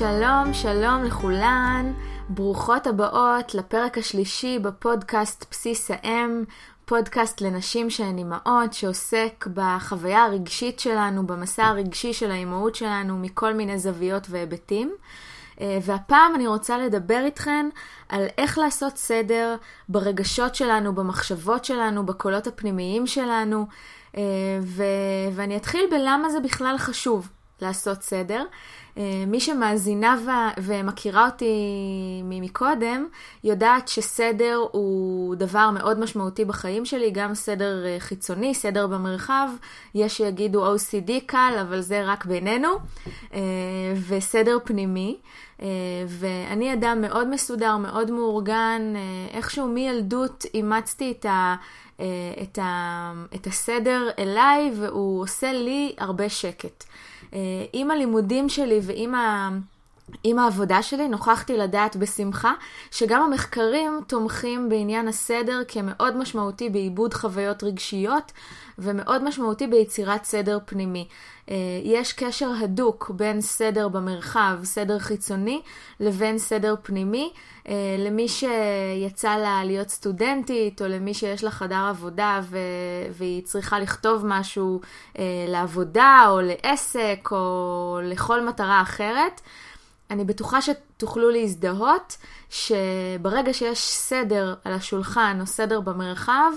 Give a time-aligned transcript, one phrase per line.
[0.00, 1.92] שלום, שלום לכולן,
[2.28, 6.44] ברוכות הבאות לפרק השלישי בפודקאסט בסיס האם,
[6.84, 13.78] פודקאסט לנשים שהן אימהות, שעוסק בחוויה הרגשית שלנו, במסע הרגשי של האימהות שלנו מכל מיני
[13.78, 14.94] זוויות והיבטים.
[15.60, 17.68] אה, והפעם אני רוצה לדבר איתכן
[18.08, 19.56] על איך לעשות סדר
[19.88, 23.66] ברגשות שלנו, במחשבות שלנו, בקולות הפנימיים שלנו,
[24.16, 24.22] אה,
[24.62, 27.28] ו- ואני אתחיל בלמה זה בכלל חשוב
[27.62, 28.44] לעשות סדר.
[28.98, 31.54] אה, מי שמאזינה ו- ומכירה אותי
[32.24, 33.06] מקודם,
[33.44, 39.48] יודעת שסדר הוא דבר מאוד משמעותי בחיים שלי, גם סדר אה, חיצוני, סדר במרחב,
[39.94, 42.68] יש שיגידו OCD קל, אבל זה רק בינינו,
[43.34, 43.40] אה,
[44.08, 45.16] וסדר פנימי.
[46.08, 48.94] ואני אדם מאוד מסודר, מאוד מאורגן,
[49.34, 51.54] איכשהו מילדות אימצתי את ה...
[52.42, 56.84] את, ה, את הסדר אליי, והוא עושה לי הרבה שקט.
[57.34, 57.38] אה,
[57.72, 59.50] עם הלימודים שלי ועם ה...
[60.24, 62.52] עם העבודה שלי נוכחתי לדעת בשמחה
[62.90, 68.32] שגם המחקרים תומכים בעניין הסדר כמאוד משמעותי בעיבוד חוויות רגשיות
[68.78, 71.08] ומאוד משמעותי ביצירת סדר פנימי.
[71.50, 75.62] אה, יש קשר הדוק בין סדר במרחב, סדר חיצוני,
[76.00, 77.32] לבין סדר פנימי.
[77.68, 82.58] אה, למי שיצא לה להיות סטודנטית, או למי שיש לה חדר עבודה ו...
[83.12, 84.80] והיא צריכה לכתוב משהו
[85.18, 89.40] אה, לעבודה, או לעסק, או לכל מטרה אחרת,
[90.10, 92.16] אני בטוחה שתוכלו להזדהות
[92.50, 96.52] שברגע שיש סדר על השולחן או סדר במרחב,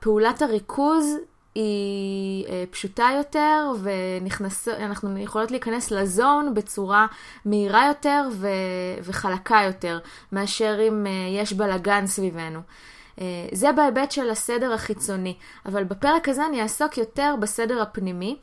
[0.00, 1.06] פעולת הריכוז
[1.54, 7.06] היא אה, פשוטה יותר ואנחנו יכולות להיכנס לזון בצורה
[7.44, 8.48] מהירה יותר ו,
[9.02, 9.98] וחלקה יותר
[10.32, 12.60] מאשר אם אה, יש בלאגן סביבנו.
[13.20, 15.36] אה, זה בהיבט של הסדר החיצוני,
[15.66, 18.36] אבל בפרק הזה אני אעסוק יותר בסדר הפנימי.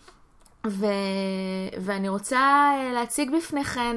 [0.67, 0.85] ו...
[1.81, 3.95] ואני רוצה להציג בפניכן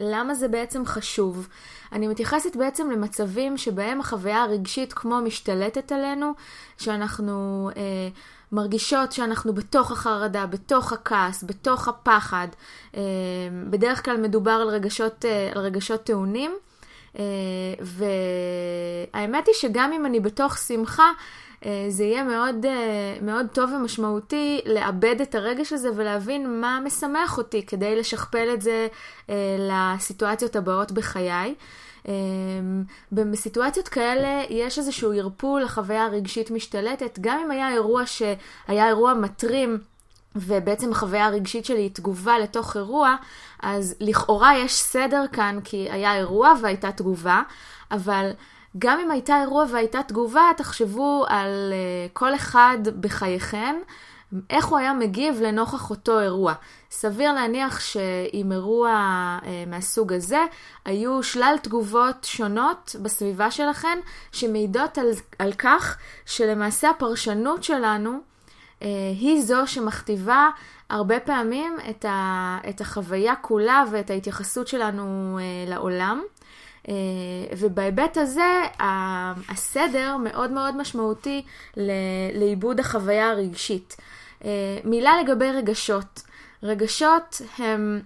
[0.00, 1.48] למה זה בעצם חשוב.
[1.92, 6.32] אני מתייחסת בעצם למצבים שבהם החוויה הרגשית כמו משתלטת עלינו,
[6.78, 7.82] שאנחנו אה,
[8.52, 12.48] מרגישות שאנחנו בתוך החרדה, בתוך הכעס, בתוך הפחד.
[12.96, 13.00] אה,
[13.70, 16.52] בדרך כלל מדובר על רגשות, אה, על רגשות טעונים.
[17.18, 17.24] אה,
[19.14, 21.12] והאמת היא שגם אם אני בתוך שמחה, אה,
[21.88, 27.66] זה יהיה מאוד, אה, מאוד טוב ומשמעותי לאבד את הרגש הזה ולהבין מה משמח אותי
[27.66, 28.88] כדי לשכפל את זה
[29.58, 31.54] לסיטואציות הבאות בחיי.
[33.12, 39.78] בסיטואציות כאלה יש איזשהו ערפול, החוויה הרגשית משתלטת, גם אם היה אירוע שהיה אירוע מטרים.
[40.36, 43.16] ובעצם החוויה הרגשית שלי היא תגובה לתוך אירוע,
[43.62, 47.42] אז לכאורה יש סדר כאן, כי היה אירוע והייתה תגובה,
[47.90, 48.30] אבל
[48.78, 53.76] גם אם הייתה אירוע והייתה תגובה, תחשבו על uh, כל אחד בחייכם,
[54.50, 56.54] איך הוא היה מגיב לנוכח אותו אירוע.
[56.90, 58.90] סביר להניח שעם אירוע
[59.42, 60.44] uh, מהסוג הזה,
[60.84, 63.98] היו שלל תגובות שונות בסביבה שלכם,
[64.32, 65.96] שמעידות על, על כך
[66.26, 68.18] שלמעשה הפרשנות שלנו
[68.80, 68.84] uh,
[69.20, 70.48] היא זו שמכתיבה
[70.90, 76.22] הרבה פעמים את, ה, את החוויה כולה ואת ההתייחסות שלנו לעולם.
[76.88, 76.94] אה,
[77.58, 78.62] ובהיבט הזה,
[79.48, 81.42] הסדר מאוד מאוד משמעותי
[82.34, 83.96] לעיבוד החוויה הרגשית.
[84.44, 84.50] אה,
[84.84, 86.22] מילה לגבי רגשות.
[86.62, 88.00] רגשות הם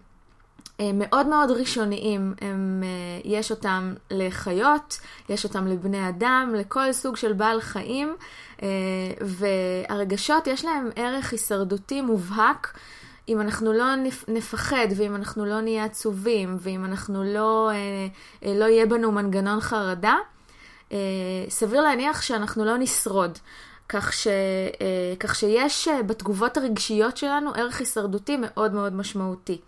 [0.80, 2.82] אה, מאוד מאוד ראשוניים, הם,
[3.24, 8.16] יש אותם לחיות, יש אותם לבני אדם, לכל סוג של בעל חיים,
[9.20, 12.78] והרגשות יש להם ערך הישרדותי מובהק.
[13.28, 13.84] אם אנחנו לא
[14.28, 17.76] נפחד, ואם אנחנו לא נהיה עצובים, ואם אנחנו לא, אה,
[18.44, 20.14] אה, לא יהיה בנו מנגנון חרדה,
[20.92, 20.98] אה,
[21.48, 23.38] סביר להניח שאנחנו לא נשרוד.
[23.88, 24.26] כך, ש,
[25.20, 29.60] כך שיש בתגובות הרגשיות שלנו ערך הישרדותי מאוד מאוד משמעותי.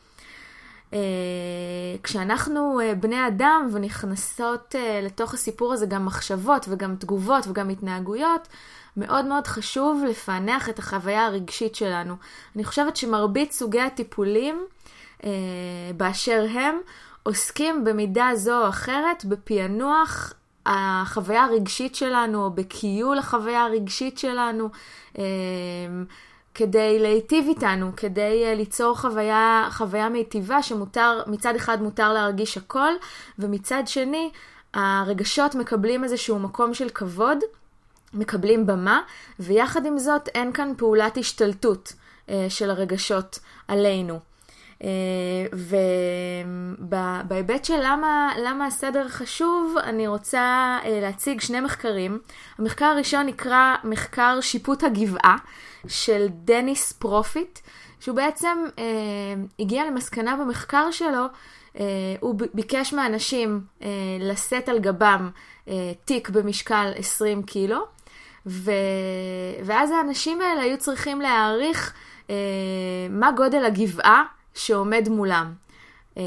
[2.02, 8.48] כשאנחנו בני אדם ונכנסות לתוך הסיפור הזה גם מחשבות וגם תגובות וגם התנהגויות,
[8.96, 12.14] מאוד מאוד חשוב לפענח את החוויה הרגשית שלנו.
[12.56, 14.64] אני חושבת שמרבית סוגי הטיפולים
[15.24, 15.30] אה,
[15.96, 16.78] באשר הם
[17.22, 20.32] עוסקים במידה זו או אחרת בפענוח
[20.66, 24.68] החוויה הרגשית שלנו או בכיול החוויה הרגשית שלנו.
[25.18, 25.24] אה,
[26.54, 32.92] כדי להיטיב איתנו, כדי uh, ליצור חוויה, חוויה מיטיבה שמותר, מצד אחד מותר להרגיש הכל,
[33.38, 34.30] ומצד שני
[34.74, 37.38] הרגשות מקבלים איזשהו מקום של כבוד,
[38.14, 39.00] מקבלים במה,
[39.40, 41.92] ויחד עם זאת אין כאן פעולת השתלטות
[42.28, 43.38] אה, של הרגשות
[43.68, 44.20] עלינו.
[44.82, 44.88] אה,
[46.82, 52.18] ובהיבט של למה, למה הסדר חשוב, אני רוצה אה, להציג שני מחקרים.
[52.58, 55.36] המחקר הראשון נקרא מחקר שיפוט הגבעה
[55.88, 57.58] של דניס פרופיט,
[58.00, 58.84] שהוא בעצם אה,
[59.58, 61.26] הגיע למסקנה במחקר שלו,
[61.80, 61.84] אה,
[62.20, 63.88] הוא ביקש מאנשים אה,
[64.20, 65.30] לשאת על גבם
[65.68, 67.84] אה, תיק במשקל 20 קילו,
[68.46, 68.70] ו...
[69.64, 71.92] ואז האנשים האלה היו צריכים להעריך
[72.30, 72.34] אה,
[73.10, 74.24] מה גודל הגבעה
[74.54, 75.52] שעומד מולם.
[76.18, 76.22] אה,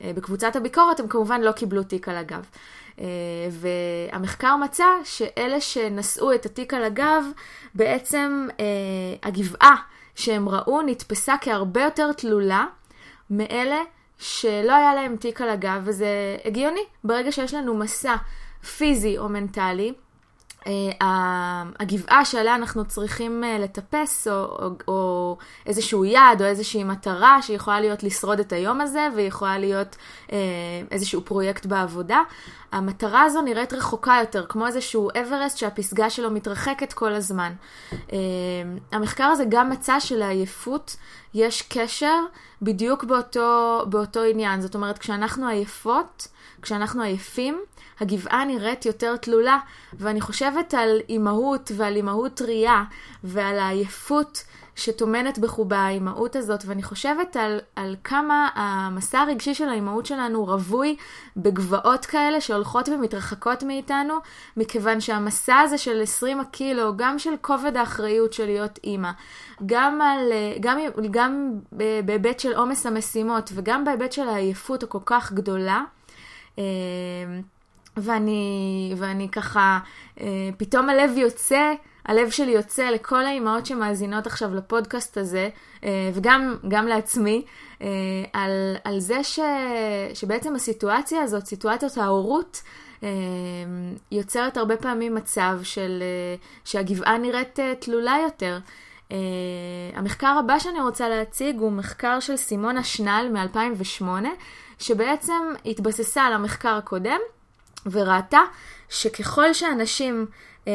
[0.00, 2.46] ובקבוצת הביקורת הם כמובן לא קיבלו תיק על הגב.
[3.00, 3.04] אה,
[3.50, 7.24] והמחקר מצא שאלה שנשאו את התיק על הגב,
[7.74, 8.64] בעצם אה,
[9.22, 9.76] הגבעה
[10.14, 12.66] שהם ראו נתפסה כהרבה יותר תלולה
[13.30, 13.80] מאלה
[14.18, 16.84] שלא היה להם תיק על הגב, וזה הגיוני.
[17.04, 18.16] ברגע שיש לנו מסע
[18.62, 19.92] פיזי או מנטלי,
[20.66, 25.36] אה, הגבעה שעליה אנחנו צריכים אה, לטפס, או, או, או
[25.66, 29.96] איזשהו יעד, או איזושהי מטרה שיכולה להיות לשרוד את היום הזה, ויכולה להיות
[30.32, 30.38] אה,
[30.90, 32.22] איזשהו פרויקט בעבודה.
[32.72, 37.52] המטרה הזו נראית רחוקה יותר, כמו איזשהו אברסט שהפסגה שלו מתרחקת כל הזמן.
[38.92, 40.96] המחקר הזה גם מצא שלעייפות
[41.34, 42.16] יש קשר
[42.62, 44.60] בדיוק באותו, באותו עניין.
[44.60, 46.28] זאת אומרת, כשאנחנו עייפות,
[46.62, 47.60] כשאנחנו עייפים,
[48.00, 49.58] הגבעה נראית יותר תלולה,
[49.92, 52.84] ואני חושבת על אימהות ועל אימהות טריה
[53.24, 54.44] ועל העייפות
[54.76, 60.96] שטומנת בחובה האימהות הזאת, ואני חושבת על, על כמה המסע הרגשי של האימהות שלנו רווי
[61.36, 64.14] בגבעות כאלה שהולכות ומתרחקות מאיתנו,
[64.56, 69.10] מכיוון שהמסע הזה של 20 הקילו, גם של כובד האחריות של להיות אימא,
[69.66, 70.78] גם, על, גם,
[71.10, 71.52] גם
[72.04, 75.82] בהיבט של עומס המשימות וגם בהיבט של העייפות הכל כך גדולה,
[76.58, 76.64] אה,
[77.96, 79.78] ואני, ואני ככה,
[80.20, 80.26] אה,
[80.56, 81.72] פתאום הלב יוצא,
[82.06, 85.48] הלב שלי יוצא לכל האימהות שמאזינות עכשיו לפודקאסט הזה,
[85.84, 87.44] אה, וגם לעצמי,
[87.82, 87.88] אה,
[88.32, 89.38] על, על זה ש,
[90.14, 92.62] שבעצם הסיטואציה הזאת, סיטואציית ההורות,
[94.12, 96.02] יוצרת הרבה פעמים מצב של,
[96.64, 98.58] שהגבעה נראית תלולה יותר.
[99.10, 99.12] Uh,
[99.94, 104.04] המחקר הבא שאני רוצה להציג הוא מחקר של סימונה שנל מ-2008,
[104.78, 107.20] שבעצם התבססה על המחקר הקודם,
[107.86, 108.40] וראתה
[108.88, 110.26] שככל שאנשים
[110.68, 110.72] אה,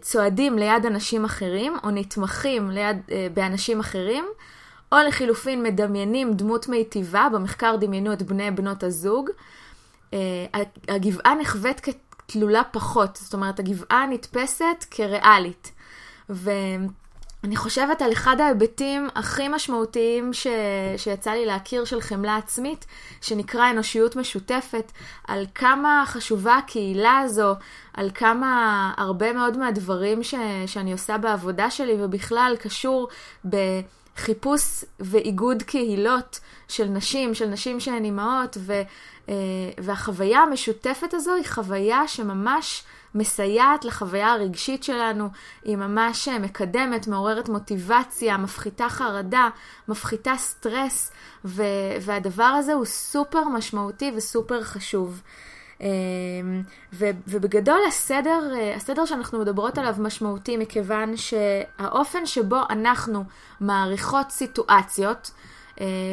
[0.00, 4.24] צועדים ליד אנשים אחרים, או נתמכים ליד, אה, באנשים אחרים,
[4.92, 9.30] או לחילופין מדמיינים דמות מיטיבה, במחקר דמיינו את בני בנות הזוג,
[10.14, 10.18] אה,
[10.88, 15.72] הגבעה נחווית כתלולה פחות, זאת אומרת הגבעה נתפסת כריאלית.
[16.30, 16.50] ו...
[17.44, 20.46] אני חושבת על אחד ההיבטים הכי משמעותיים ש...
[20.96, 22.86] שיצא לי להכיר של חמלה עצמית,
[23.20, 24.92] שנקרא אנושיות משותפת,
[25.28, 27.54] על כמה חשובה הקהילה הזו,
[27.94, 30.34] על כמה הרבה מאוד מהדברים ש...
[30.66, 33.08] שאני עושה בעבודה שלי ובכלל קשור
[33.44, 38.82] בחיפוש ואיגוד קהילות של נשים, של נשים שהן אימהות, ו...
[39.28, 39.34] אה,
[39.78, 42.82] והחוויה המשותפת הזו היא חוויה שממש
[43.14, 45.28] מסייעת לחוויה הרגשית שלנו,
[45.64, 49.48] היא ממש מקדמת, מעוררת מוטיבציה, מפחיתה חרדה,
[49.88, 51.12] מפחיתה סטרס,
[51.44, 51.62] ו-
[52.00, 55.22] והדבר הזה הוא סופר משמעותי וסופר חשוב.
[55.80, 55.86] אמ,
[56.92, 63.24] ו- ובגדול הסדר, הסדר שאנחנו מדברות עליו משמעותי מכיוון שהאופן שבו אנחנו
[63.60, 65.57] מעריכות סיטואציות, אה,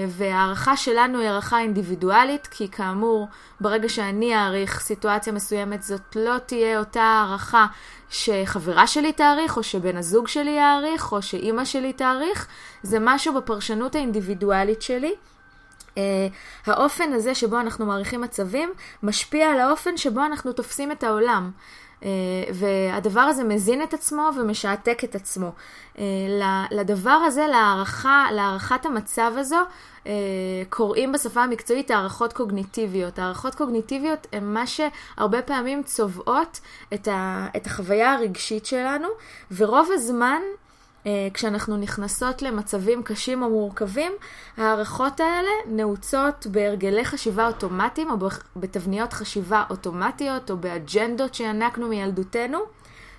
[0.09, 3.27] וההערכה שלנו היא הערכה אינדיבידואלית, כי כאמור,
[3.61, 7.65] ברגע שאני אעריך סיטואציה מסוימת, זאת לא תהיה אותה הערכה
[8.09, 12.47] שחברה שלי תעריך, או שבן הזוג שלי יעריך, או שאימא שלי תעריך,
[12.83, 15.13] זה משהו בפרשנות האינדיבידואלית שלי.
[15.95, 15.97] Uh,
[16.65, 21.51] האופן הזה שבו אנחנו מעריכים מצבים משפיע על האופן שבו אנחנו תופסים את העולם.
[22.01, 22.05] Uh,
[22.53, 25.51] והדבר הזה מזין את עצמו ומשעתק את עצמו.
[25.95, 25.99] Uh,
[26.71, 29.59] לדבר הזה, להערכה, להערכת המצב הזו,
[30.03, 30.07] uh,
[30.69, 33.19] קוראים בשפה המקצועית הערכות קוגניטיביות.
[33.19, 36.59] הערכות קוגניטיביות הן מה שהרבה פעמים צובעות
[36.93, 39.07] את, ה, את החוויה הרגשית שלנו,
[39.51, 40.64] ורוב הזמן אה,
[41.33, 44.11] כשאנחנו נכנסות למצבים קשים או מורכבים,
[44.57, 48.17] ההערכות האלה נעוצות בהרגלי חשיבה אוטומטיים או
[48.55, 52.59] בתבניות חשיבה אוטומטיות או באג'נדות שינקנו מילדותנו,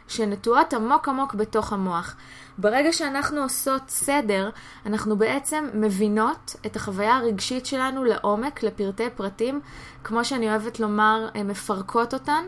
[0.09, 2.17] שנטועות עמוק עמוק בתוך המוח.
[2.59, 4.51] ברגע שאנחנו עושות סדר,
[4.87, 9.61] אנחנו בעצם מבינות את החוויה הרגשית שלנו לעומק, לפרטי פרטים,
[10.05, 12.45] כמו שאני אוהבת לומר, מפרקות אותן.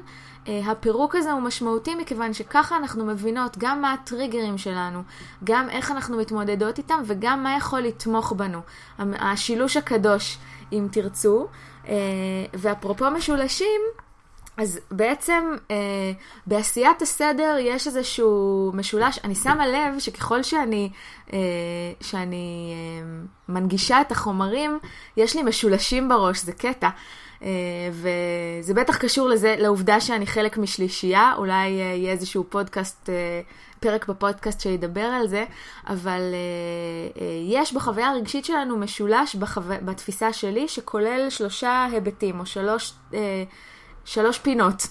[0.49, 5.03] אה, הפירוק הזה הוא משמעותי מכיוון שככה אנחנו מבינות גם מה הטריגרים שלנו,
[5.45, 8.61] גם איך אנחנו מתמודדות איתם וגם מה יכול לתמוך בנו.
[8.99, 10.39] השילוש הקדוש,
[10.73, 11.47] אם תרצו.
[11.89, 11.95] אה,
[12.55, 13.81] ואפרופו משולשים,
[14.57, 15.77] אז בעצם אה,
[16.47, 20.91] בעשיית הסדר יש איזשהו משולש, אני שמה לב שככל שאני,
[22.01, 22.75] שאני
[23.49, 24.79] מנגישה את החומרים,
[25.17, 26.89] יש לי משולשים בראש, זה קטע.
[27.43, 27.49] אה,
[27.93, 33.41] וזה בטח קשור לזה, לעובדה שאני חלק משלישייה, אולי אה, יהיה איזשהו פודקאסט אה,
[33.81, 35.45] פרק בפודקאסט שידבר על זה,
[35.87, 36.21] אבל
[37.49, 39.61] יש בחוויה הרגשית שלנו משולש בחו...
[39.85, 42.93] בתפיסה שלי, שכולל שלושה היבטים, או שלוש,
[44.05, 44.83] שלוש פינות.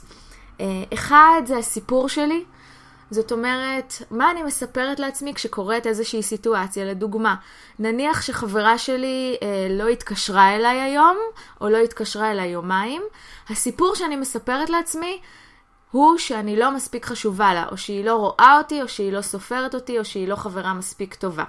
[0.94, 2.44] אחד זה הסיפור שלי,
[3.12, 6.86] זאת אומרת, מה אני מספרת לעצמי כשקורית איזושהי סיטואציה?
[6.86, 7.36] לדוגמה,
[7.80, 11.18] נניח שחברה שלי אה, לא התקשרה אליי היום,
[11.62, 13.02] או לא התקשרה אליי יומיים,
[13.50, 15.20] הסיפור שאני מספרת לעצמי
[15.92, 19.76] הוא שאני לא מספיק חשובה לה, או שהיא לא רואה אותי, או שהיא לא סופרת
[19.76, 21.44] אותי, או שהיא לא חברה מספיק טובה.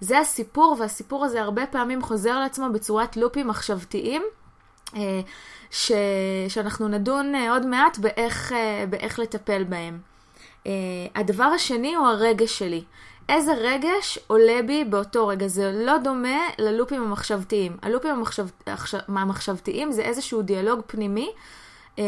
[0.00, 4.22] זה הסיפור, והסיפור הזה הרבה פעמים חוזר לעצמו בצורת לופים מחשבתיים.
[4.96, 5.20] אה,
[5.70, 5.92] ש...
[6.48, 10.09] שאנחנו נדון אה, עוד מעט באיך, אה, באיך לטפל בהם.
[10.64, 10.68] Uh,
[11.14, 12.84] הדבר השני הוא הרגש שלי.
[13.28, 15.48] איזה רגש עולה בי באותו רגע.
[15.48, 17.76] זה לא דומה ללופים המחשבתיים.
[17.82, 18.46] הלופים המחשב...
[19.08, 21.30] המחשבתיים זה איזשהו דיאלוג פנימי
[21.96, 22.00] uh,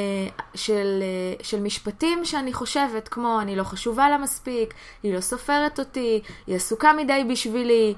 [0.54, 1.02] של,
[1.40, 6.22] uh, של משפטים שאני חושבת, כמו אני לא חשובה לה מספיק, היא לא סופרת אותי,
[6.46, 7.94] היא עסוקה מדי בשבילי.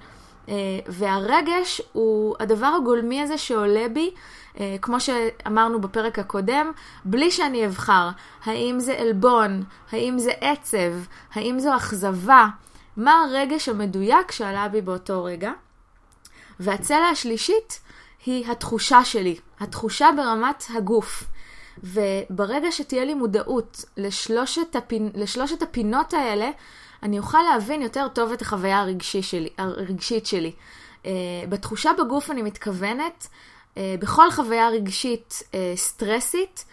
[0.46, 0.50] Uh,
[0.86, 4.10] והרגש הוא הדבר הגולמי הזה שעולה בי
[4.60, 6.72] אה, כמו שאמרנו בפרק הקודם,
[7.04, 8.08] בלי שאני אבחר
[8.44, 10.92] האם זה עלבון, האם זה עצב,
[11.34, 12.46] האם זו אכזבה,
[12.96, 15.52] מה הרגש המדויק שעלה בי באותו רגע.
[16.60, 17.80] והצלע השלישית
[18.26, 21.24] היא התחושה שלי, התחושה ברמת הגוף.
[21.82, 25.10] וברגע שתהיה לי מודעות לשלושת, הפינ...
[25.14, 26.50] לשלושת הפינות האלה,
[27.04, 30.52] אני אוכל להבין יותר טוב את החוויה הרגשי שלי, הרגשית שלי.
[31.02, 31.06] Uh,
[31.49, 33.28] בתחושה בגוף אני מתכוונת
[33.76, 36.64] אה, בכל חוויה רגשית אה, סטרסית,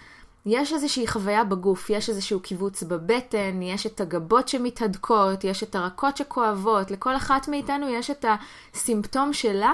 [0.45, 6.17] יש איזושהי חוויה בגוף, יש איזשהו קיבוץ בבטן, יש את הגבות שמתהדקות, יש את הרכות
[6.17, 8.25] שכואבות, לכל אחת מאיתנו יש את
[8.73, 9.73] הסימפטום שלה,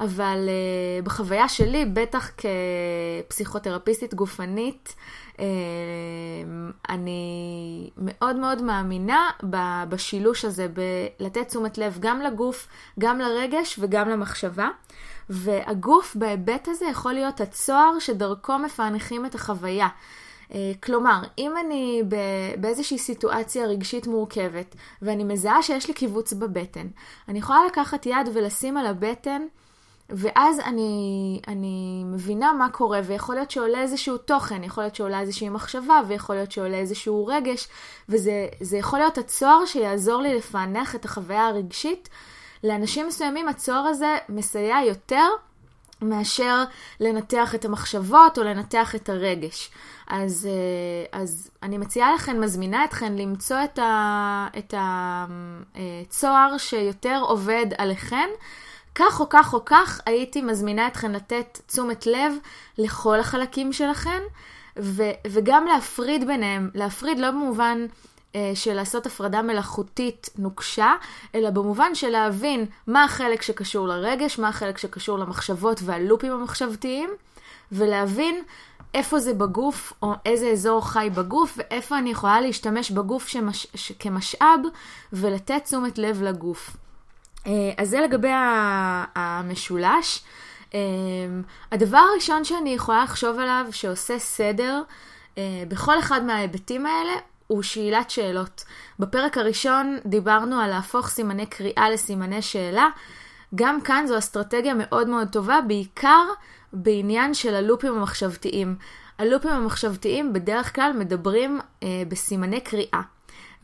[0.00, 2.30] אבל uh, בחוויה שלי, בטח
[3.28, 4.94] כפסיכותרפיסטית גופנית,
[6.88, 9.30] אני מאוד מאוד מאמינה
[9.88, 14.68] בשילוש הזה, בלתת תשומת לב גם לגוף, גם לרגש וגם למחשבה.
[15.30, 19.88] והגוף בהיבט הזה יכול להיות הצוהר שדרכו מפענחים את החוויה.
[20.54, 22.02] אה, כלומר, אם אני
[22.60, 26.86] באיזושהי סיטואציה רגשית מורכבת ואני מזהה שיש לי קיבוץ בבטן,
[27.28, 29.42] אני יכולה לקחת יד ולשים על הבטן
[30.10, 35.48] ואז אני, אני מבינה מה קורה, ויכול להיות שעולה איזשהו תוכן, יכול להיות שעולה איזושהי
[35.48, 37.68] מחשבה, ויכול להיות שעולה איזשהו רגש,
[38.08, 42.08] וזה יכול להיות הצוהר שיעזור לי לפענח את החוויה הרגשית
[42.64, 45.26] לאנשים מסוימים הצוהר הזה מסייע יותר
[46.02, 46.64] מאשר
[47.00, 49.70] לנתח את המחשבות או לנתח את הרגש.
[50.06, 53.56] אז, אה, אז אני מציעה לכם, מזמינה אתכם למצוא
[54.58, 58.28] את, הצוהר שיותר עובד עליכם.
[58.94, 62.32] כך או כך או כך, הייתי מזמינה אתכם לתת תשומת לב
[62.78, 64.20] לכל החלקים שלכם,
[64.78, 67.86] ו, וגם להפריד ביניהם, להפריד לא במובן
[68.34, 70.92] אה, של לעשות הפרדה מלאכותית נוקשה,
[71.34, 77.10] אלא במובן של להבין מה החלק שקשור לרגש, מה החלק שקשור למחשבות והלופים המחשבתיים,
[77.72, 78.42] ולהבין
[78.94, 83.66] איפה זה בגוף, או איזה אזור חי בגוף, ואיפה אני יכולה להשתמש בגוף שמש...
[83.74, 83.92] ש...
[83.98, 84.60] כמשאב,
[85.12, 86.76] ולתת תשומת לב לגוף.
[87.46, 88.30] אה, אז זה לגבי
[89.14, 90.24] המשולש.
[90.74, 90.80] אה,
[91.72, 94.82] הדבר הראשון שאני יכולה לחשוב עליו שעושה סדר
[95.68, 97.12] בכל אחד מההיבטים האלה
[97.46, 98.64] הוא שאלת שאלות.
[98.98, 102.88] בפרק הראשון דיברנו על להפוך סימני קריאה לסימני שאלה.
[103.54, 106.24] גם כאן זו אסטרטגיה מאוד מאוד טובה, בעיקר
[106.72, 108.76] בעניין של הלופים המחשבתיים.
[109.18, 113.00] הלופים המחשבתיים בדרך כלל מדברים אה, בסימני קריאה.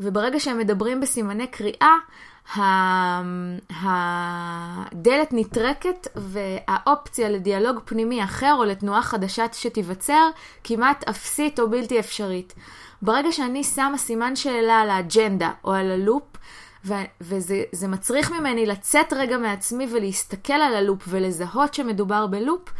[0.00, 1.96] וברגע שהם מדברים בסימני קריאה,
[3.70, 10.30] הדלת נטרקת והאופציה לדיאלוג פנימי אחר או לתנועה חדשה שתיווצר
[10.64, 12.54] כמעט אפסית או בלתי אפשרית.
[13.02, 16.22] ברגע שאני שמה סימן שאלה על האג'נדה או על הלופ,
[16.84, 22.72] ו- וזה מצריך ממני לצאת רגע מעצמי ולהסתכל על הלופ ולזהות שמדובר בלופ,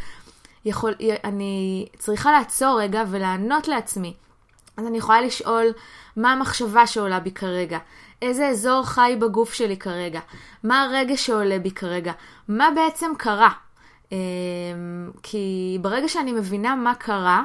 [0.65, 4.15] יכול, אני צריכה לעצור רגע ולענות לעצמי.
[4.77, 5.67] אז אני יכולה לשאול
[6.17, 7.79] מה המחשבה שעולה בי כרגע,
[8.23, 10.21] איזה אזור חי בגוף שלי כרגע,
[10.65, 12.13] מה הרגש שעולה בי כרגע,
[12.49, 13.51] מה בעצם קרה.
[14.13, 14.19] אמ,
[15.23, 17.43] כי ברגע שאני מבינה מה קרה,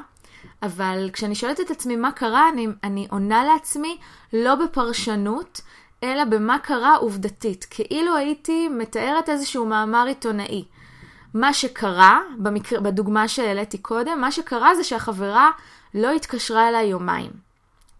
[0.64, 3.98] אבל כשאני שואלת את עצמי מה קרה, אני, אני עונה לעצמי
[4.34, 5.62] לא בפרשנות,
[6.04, 7.68] אלא במה קרה עובדתית.
[7.70, 10.66] כאילו הייתי מתארת איזשהו מאמר עיתונאי.
[11.34, 15.52] מה שקרה, במקרה, בדוגמה שהעליתי קודם, מה שקרה זה שהחברה
[15.94, 17.45] לא התקשרה אליי יומיים.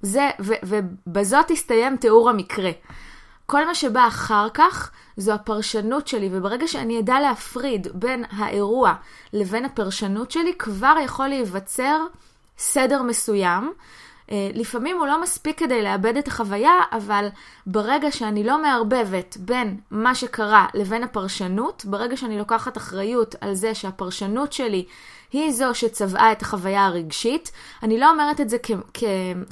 [0.06, 2.72] זה, ו, ובזאת הסתיים תיאור המקרה.
[3.46, 8.94] כל מה שבא אחר כך זו הפרשנות שלי, וברגע שאני אדע להפריד בין האירוע
[9.34, 12.06] לבין הפרשנות שלי, כבר יכול להיווצר
[12.58, 13.74] סדר מסוים,
[14.32, 17.28] אה, לפעמים הוא לא מספיק כדי לאבד את החוויה, אבל
[17.66, 23.76] ברגע שאני לא מערבבת בין מה שקרה לבין הפרשנות, ברגע שאני לוקחת אחריות על זה
[23.76, 24.86] שהפרשנות שלי
[25.32, 27.52] היא זו שצבעה את החוויה הרגשית,
[27.84, 28.58] אני לא אומרת את זה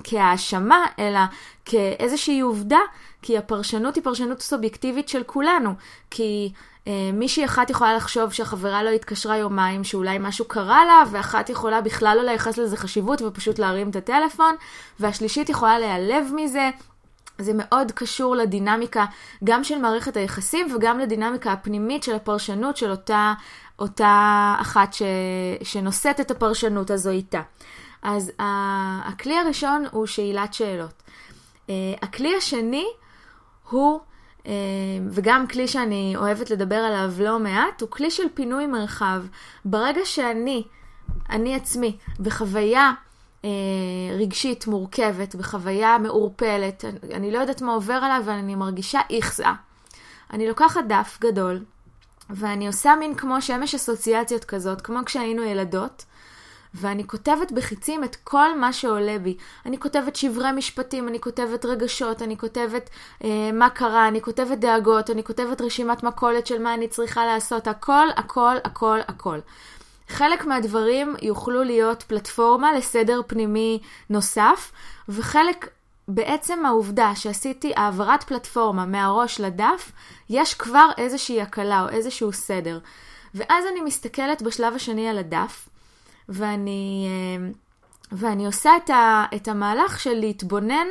[0.03, 1.19] כהאשמה, אלא
[1.65, 2.79] כאיזושהי עובדה,
[3.21, 5.73] כי הפרשנות היא פרשנות סובייקטיבית של כולנו.
[6.09, 6.51] כי
[6.87, 11.81] אה, מישהי אחת יכולה לחשוב שהחברה לא התקשרה יומיים, שאולי משהו קרה לה, ואחת יכולה
[11.81, 14.55] בכלל לא לייחס לזה חשיבות ופשוט להרים את הטלפון,
[14.99, 16.69] והשלישית יכולה להיעלב מזה.
[17.37, 19.05] זה מאוד קשור לדינמיקה
[19.43, 23.33] גם של מערכת היחסים וגם לדינמיקה הפנימית של הפרשנות של אותה,
[23.79, 25.01] אותה אחת ש,
[25.63, 27.41] שנושאת את הפרשנות הזו איתה.
[28.01, 31.03] אז הכלי הראשון הוא שאלת שאלות.
[31.69, 32.85] אה, הכלי השני
[33.69, 33.99] הוא
[34.47, 34.51] אה,
[35.09, 39.23] וגם כלי שאני אוהבת לדבר עליו לא מעט, הוא כלי של פינוי מרחב.
[39.65, 40.63] ברגע שאני,
[41.29, 42.91] אני עצמי, בחוויה
[43.45, 43.49] אה,
[44.19, 49.53] רגשית מורכבת, בחוויה מעורפלת, אני לא יודעת מה עובר עליי ואני מרגישה איכסה.
[50.33, 51.63] אני לוקחת דף גדול,
[52.33, 56.05] ואני עושה מין כמו שמש אסוציאציות כזאת, כמו כשהיינו ילדות,
[56.73, 59.37] ואני כותבת בחיצים את כל מה שעולה בי.
[59.65, 62.89] אני כותבת שברי משפטים, אני כותבת רגשות, אני כותבת
[63.23, 67.67] אה, מה קרה, אני כותבת דאגות, אני כותבת רשימת מכולת של מה אני צריכה לעשות,
[67.67, 69.39] הכל, הכל, הכל, הכל.
[70.09, 74.71] חלק מהדברים יוכלו להיות פלטפורמה לסדר פנימי נוסף,
[75.09, 75.69] וחלק
[76.07, 79.91] בעצם העובדה שעשיתי העברת פלטפורמה מהראש לדף,
[80.29, 82.79] יש כבר איזושהי הקלה או איזשהו סדר.
[83.35, 85.69] ואז אני מסתכלת בשלב השני על הדף,
[86.29, 87.51] ואני, אה,
[88.11, 90.87] ואני עושה את, ה, את המהלך של להתבונן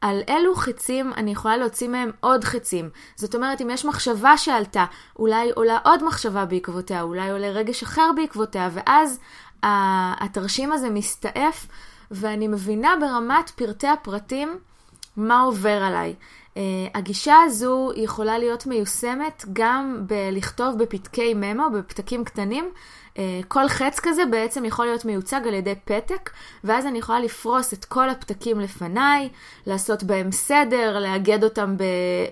[0.00, 2.90] על אילו חצים אני יכולה להוציא מהם עוד חצים.
[3.16, 4.84] זאת אומרת, אם יש מחשבה שעלתה,
[5.18, 9.20] אולי עולה עוד מחשבה בעקבותיה, אולי עולה רגש אחר בעקבותיה, ואז
[9.62, 11.66] התרשים הזה מסתעף,
[12.10, 14.58] ואני מבינה ברמת פרטי הפרטים
[15.16, 16.14] מה עובר עליי.
[16.54, 16.58] Uh,
[16.94, 22.70] הגישה הזו יכולה להיות מיושמת גם בלכתוב בפתקי ממו, בפתקים קטנים,
[23.48, 26.30] כל חץ כזה בעצם יכול להיות מיוצג על ידי פתק,
[26.64, 29.28] ואז אני יכולה לפרוס את כל הפתקים לפניי,
[29.66, 31.76] לעשות בהם סדר, לאגד אותם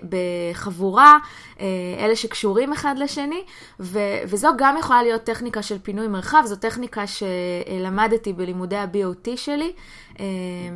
[0.09, 1.17] בחבורה,
[1.59, 1.65] אה,
[1.99, 3.43] אלה שקשורים אחד לשני,
[3.79, 9.65] ו- וזו גם יכולה להיות טכניקה של פינוי מרחב, זו טכניקה שלמדתי בלימודי ה-BOT שלי,
[9.67, 9.73] אה,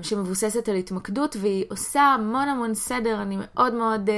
[0.01, 4.09] שמבוססת על התמקדות, והיא עושה המון המון סדר, אני מאוד מאוד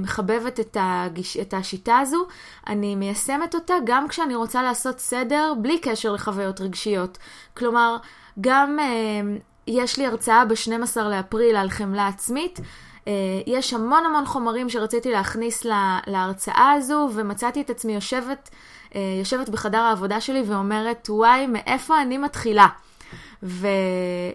[0.00, 2.26] מחבבת את, הגיש, את השיטה הזו.
[2.66, 7.18] אני מיישמת אותה גם כשאני רוצה לעשות סדר בלי קשר לחוויות רגשיות.
[7.56, 7.96] כלומר,
[8.40, 12.60] גם אה, יש לי הרצאה ב-12 לאפריל על חמלה עצמית.
[13.08, 13.12] אה,
[13.46, 18.50] יש המון המון חומרים שרציתי להכניס לה, להרצאה הזו, ומצאתי את עצמי יושבת,
[18.94, 22.66] אה, יושבת בחדר העבודה שלי ואומרת, וואי, מאיפה אני מתחילה?
[23.42, 23.68] ו,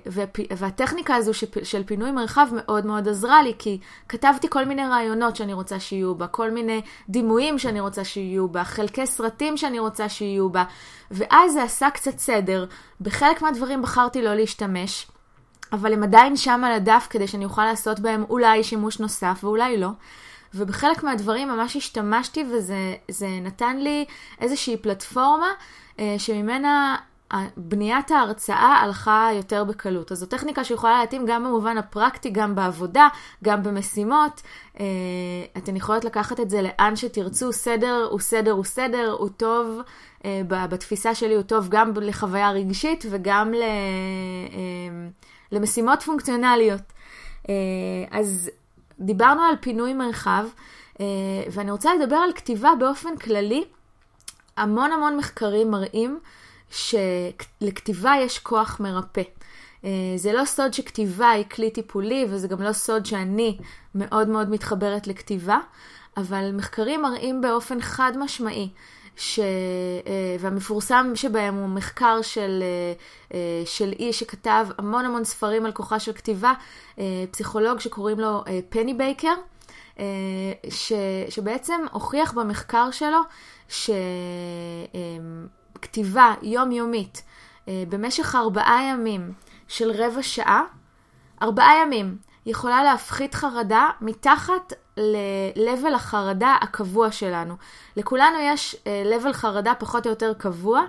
[0.07, 0.21] ו,
[0.57, 1.31] והטכניקה הזו
[1.63, 3.79] של פינוי מרחב מאוד מאוד עזרה לי, כי
[4.10, 8.63] כתבתי כל מיני רעיונות שאני רוצה שיהיו בה, כל מיני דימויים שאני רוצה שיהיו בה,
[8.63, 10.63] חלקי סרטים שאני רוצה שיהיו בה,
[11.12, 12.65] ואז זה עשה קצת סדר.
[13.01, 15.07] בחלק מהדברים בחרתי לא להשתמש,
[15.73, 19.77] אבל הם עדיין שם על הדף כדי שאני אוכל לעשות בהם אולי שימוש נוסף ואולי
[19.77, 19.89] לא.
[20.53, 24.05] ובחלק מהדברים ממש השתמשתי וזה נתן לי
[24.41, 25.47] איזושהי פלטפורמה
[25.99, 26.95] אה, שממנה
[27.57, 30.11] בניית ההרצאה הלכה יותר בקלות.
[30.11, 33.07] אז זו טכניקה שיכולה להתאים גם במובן הפרקטי, גם בעבודה,
[33.43, 34.41] גם במשימות.
[34.79, 34.85] אה,
[35.57, 39.81] אתן יכולות לקחת את זה לאן שתרצו, סדר הוא סדר הוא סדר, הוא טוב,
[40.25, 43.59] אה, בתפיסה שלי הוא טוב גם לחוויה רגשית וגם אה,
[45.51, 46.81] למשימות פונקציונליות.
[48.11, 48.49] אז
[48.99, 50.45] דיברנו על פינוי מרחב,
[51.51, 53.63] ואני רוצה לדבר על כתיבה באופן כללי.
[54.57, 56.19] המון המון מחקרים מראים
[56.71, 59.21] שלכתיבה יש כוח מרפא.
[59.86, 63.57] אה, זה לא סוד שכתיבה היא כלי טיפולי, וזה גם לא סוד שאני
[63.95, 65.60] מאוד מאוד מתחברת לכתיבה,
[66.17, 68.69] אבל מחקרים מראים באופן חד משמעי,
[69.15, 69.39] ש...
[69.39, 72.63] אה, והמפורסם שבהם הוא מחקר של,
[73.34, 76.53] אה, של איש שכתב המון המון ספרים על כוחה של כתיבה,
[77.31, 79.34] פסיכולוג שקוראים לו פני בייקר,
[80.69, 80.93] ש...
[81.29, 83.19] שבעצם הוכיח במחקר שלו
[83.69, 83.89] ש...
[85.81, 87.23] כתיבה יומיומית
[87.67, 89.33] אה, במשך ארבעה ימים
[89.67, 90.63] של רבע שעה,
[91.41, 97.55] ארבעה ימים, יכולה להפחית חרדה מתחת ל-level החרדה הקבוע שלנו.
[97.97, 100.81] לכולנו יש uh, level חרדה פחות או יותר קבוע.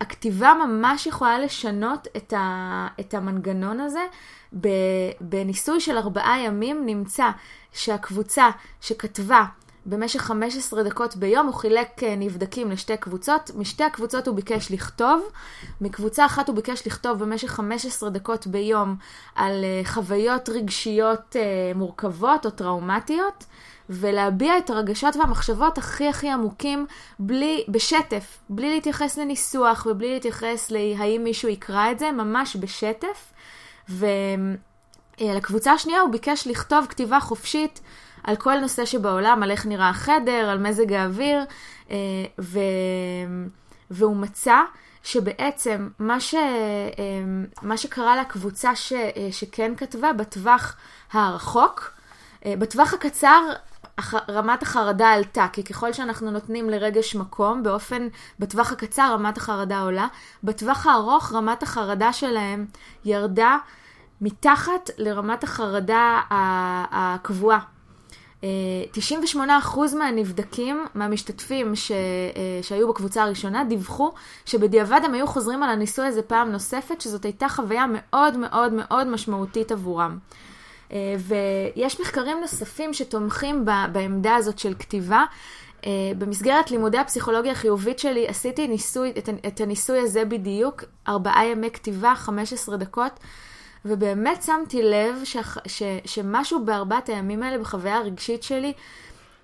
[0.00, 4.06] הכתיבה ממש יכולה לשנות את, ה, את המנגנון הזה.
[5.20, 7.30] בניסוי של ארבעה ימים נמצא
[7.72, 9.44] שהקבוצה שכתבה
[9.86, 13.50] במשך 15 דקות ביום הוא חילק אה, נבדקים לשתי קבוצות.
[13.54, 15.22] משתי הקבוצות הוא ביקש לכתוב.
[15.80, 18.96] מקבוצה אחת הוא ביקש לכתוב במשך 15 דקות ביום
[19.34, 23.44] על אה, חוויות רגשיות אה, מורכבות או טראומטיות.
[23.92, 26.86] ולהביע את הרגשות והמחשבות הכי הכי עמוקים
[27.18, 33.32] בלי, בשטף, בלי להתייחס לניסוח ובלי להתייחס להאם מישהו יקרא את זה, ממש בשטף.
[33.88, 37.80] ולקבוצה השנייה הוא ביקש לכתוב כתיבה חופשית
[38.24, 41.44] על כל נושא שבעולם, על איך נראה החדר, על מזג האוויר,
[41.90, 41.96] אה,
[42.40, 42.58] ו...
[43.90, 44.60] והוא מצא
[45.02, 46.34] שבעצם מה, ש...
[46.34, 46.40] אה,
[47.62, 48.92] מה שקרה לקבוצה ש...
[48.92, 50.76] אה, שכן כתבה בטווח
[51.12, 51.92] הרחוק,
[52.46, 53.42] בטווח הקצר
[54.28, 60.06] רמת החרדה עלתה, כי ככל שאנחנו נותנים לרגש מקום, באופן, בטווח הקצר רמת החרדה עולה,
[60.44, 62.66] בטווח הארוך רמת החרדה שלהם
[63.04, 63.56] ירדה
[64.20, 66.20] מתחת לרמת החרדה
[66.90, 67.58] הקבועה.
[68.42, 68.46] 98%
[69.98, 71.92] מהנבדקים, מהמשתתפים ש,
[72.62, 74.12] שהיו בקבוצה הראשונה, דיווחו
[74.46, 79.06] שבדיעבד הם היו חוזרים על הניסוי הזה פעם נוספת, שזאת הייתה חוויה מאוד מאוד מאוד
[79.06, 80.18] משמעותית עבורם.
[80.92, 85.24] אה, ויש מחקרים נוספים שתומכים בעמדה הזאת של כתיבה.
[85.86, 89.12] אה, במסגרת לימודי הפסיכולוגיה החיובית שלי עשיתי ניסוי,
[89.46, 93.20] את הניסוי הזה בדיוק, ארבעה ימי כתיבה, 15 דקות.
[93.84, 98.72] ובאמת שמתי לב ש, ש, שמשהו בארבעת הימים האלה בחוויה הרגשית שלי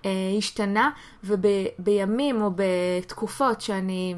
[0.05, 0.91] אה, השתנה,
[1.23, 4.15] ובימים או בתקופות שאני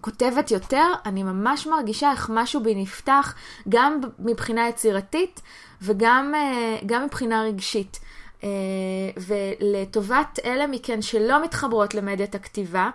[0.00, 3.34] כותבת יותר, אני ממש מרגישה איך משהו בי נפתח,
[3.68, 5.40] גם מבחינה יצירתית
[5.82, 8.00] וגם אה, מבחינה רגשית.
[8.44, 8.48] אה,
[9.16, 12.90] ולטובת אלה מכן שלא מתחברות למדיית הכתיבה,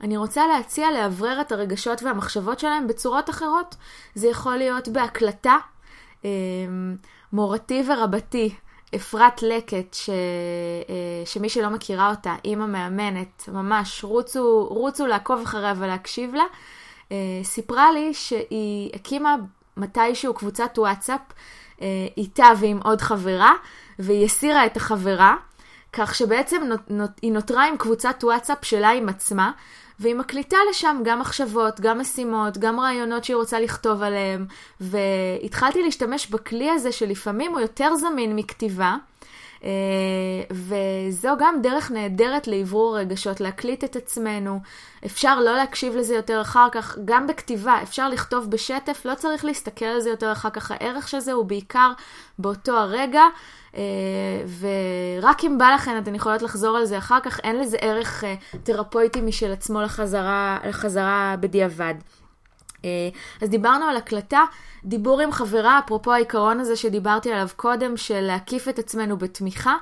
[0.00, 3.76] אני רוצה להציע לאוורר את הרגשות והמחשבות שלהם בצורות אחרות.
[4.14, 5.56] זה יכול להיות בהקלטה
[7.32, 8.54] מורתי ורבתי,
[8.94, 10.10] אפרת לקט, ש...
[10.10, 16.44] אה, שמי שלא מכירה אותה, אימא מאמנת, ממש, רוצו, רוצו לעקוב אחריה ולהקשיב לה,
[17.12, 19.36] אה, סיפרה לי שהיא הקימה
[19.76, 21.20] מתישהו קבוצת וואטסאפ
[21.82, 23.52] אה, איתה ועם עוד חברה,
[23.98, 25.36] והיא הסירה את החברה,
[25.92, 26.62] כך שבעצם
[27.22, 29.52] היא נותרה עם קבוצת וואטסאפ שלה עם עצמה,
[30.02, 34.46] והיא מקליטה לשם גם מחשבות, גם משימות, גם רעיונות שהיא רוצה לכתוב עליהם,
[34.80, 38.96] והתחלתי להשתמש בכלי הזה שלפעמים הוא יותר זמין מכתיבה.
[39.62, 39.64] Uh,
[40.50, 44.60] וזו גם דרך נהדרת לאוורור רגשות, להקליט את עצמנו.
[45.06, 49.84] אפשר לא להקשיב לזה יותר אחר כך, גם בכתיבה, אפשר לכתוב בשטף, לא צריך להסתכל
[49.84, 50.70] על זה יותר אחר כך.
[50.70, 51.92] הערך של זה הוא בעיקר
[52.38, 53.22] באותו הרגע.
[53.76, 53.82] אה,
[54.58, 58.34] ורק אם בא לכן אתן יכולות לחזור על זה אחר כך, אין לזה ערך אה,
[58.62, 61.94] תרפויטי משל עצמו לחזרה, לחזרה בדיעבד.
[62.84, 62.90] אה,
[63.42, 64.44] אז דיברנו על הקלטה,
[64.84, 69.76] דיבור עם חברה, אפרופו העיקרון הזה שדיברתי עליו קודם, של להקיף את עצמנו בתמיכה.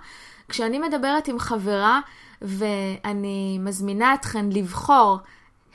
[0.49, 2.01] כשאני מדברת עם חברה
[2.43, 5.19] ואני מזמינה אתכן לבחור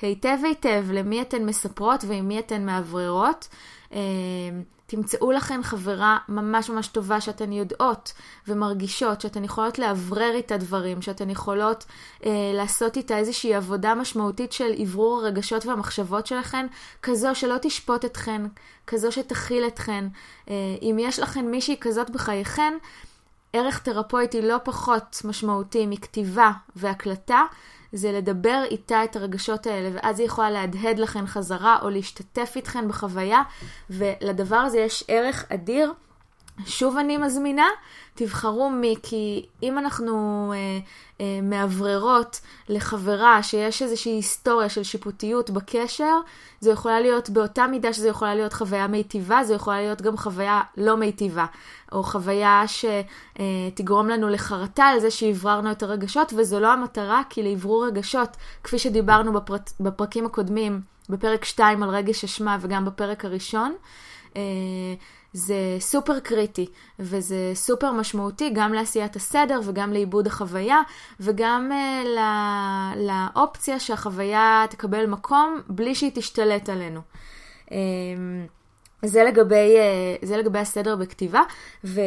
[0.02, 3.48] היטב היטב למי אתן מספרות ועם מי אתן מאווררות,
[4.88, 8.14] תמצאו לכן חברה ממש ממש טובה שאתן יודעות
[8.48, 11.86] ומרגישות, שאתן יכולות לאוורר איתה דברים, שאתן יכולות
[12.26, 16.68] אה, לעשות איתה איזושהי עבודה משמעותית של אוורור הרגשות והמחשבות שלכן,
[17.02, 18.42] כזו שלא תשפוט אתכן,
[18.88, 20.08] כזו שתכיל אתכן.
[20.50, 22.74] אה, אם יש לכן מישהי כזאת בחייכן,
[23.54, 27.42] ערך תרפויטי לא פחות משמעותי מכתיבה והקלטה,
[27.96, 32.88] זה לדבר איתה את הרגשות האלה, ואז היא יכולה להדהד לכן חזרה או להשתתף איתכן
[32.88, 33.42] בחוויה,
[33.90, 35.94] ולדבר הזה יש ערך אדיר.
[36.66, 37.68] שוב אני מזמינה,
[38.14, 40.80] תבחרו מי, כי אם אנחנו אה,
[41.22, 46.18] אה, מאווררות לחברה שיש איזושהי היסטוריה של שיפוטיות בקשר,
[46.60, 50.62] זו יכולה להיות באותה מידה שזו יכולה להיות חוויה מיטיבה, זו יכולה להיות גם חוויה
[50.78, 51.46] לא מיטיבה,
[51.92, 57.86] או חוויה שתגרום לנו לחרטה על זה שהבררנו את הרגשות, וזו לא המטרה, כי לאוורור
[57.86, 59.56] רגשות, כפי שדיברנו בפר...
[59.80, 63.76] בפרקים הקודמים, בפרק 2 על רגש אשמה וגם בפרק הראשון,
[64.36, 64.42] אה,
[65.36, 66.66] זה סופר קריטי,
[67.00, 70.82] וזה סופר משמעותי גם לעשיית הסדר וגם לעיבוד החוויה,
[71.20, 77.02] וגם uh, לא, לאופציה שהחוויה תקבל מקום בלי שהיא תשתלט עלינו.
[77.66, 77.72] Um,
[79.06, 79.78] זה לגבי,
[80.22, 81.42] uh, זה לגבי הסדר בכתיבה,
[81.84, 82.02] ו,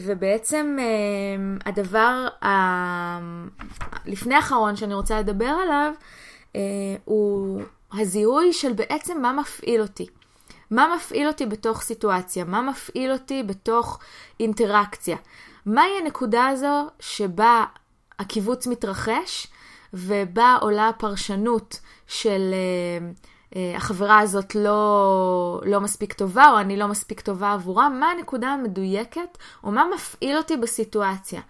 [0.00, 2.48] ובעצם uh, הדבר ה...
[4.06, 5.92] לפני האחרון שאני רוצה לדבר עליו,
[6.52, 6.56] uh,
[7.04, 10.06] הוא הזיהוי של בעצם מה מפעיל אותי.
[10.70, 12.44] מה מפעיל אותי בתוך סיטואציה?
[12.44, 13.98] מה מפעיל אותי בתוך
[14.40, 15.16] אינטראקציה?
[15.66, 17.64] מהי הנקודה הזו שבה
[18.18, 19.46] הקיבוץ מתרחש
[19.94, 26.88] ובה עולה הפרשנות של uh, uh, החברה הזאת לא, לא מספיק טובה או אני לא
[26.88, 27.88] מספיק טובה עבורה?
[27.88, 31.40] מה הנקודה המדויקת או מה מפעיל אותי בסיטואציה?